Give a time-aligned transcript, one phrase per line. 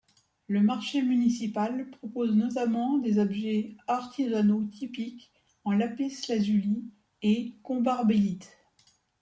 [0.47, 5.31] Le marché municipal propose notamment des objets artisanaux typiques
[5.63, 6.85] en lapis-lazuli
[7.21, 8.49] et combarbalite.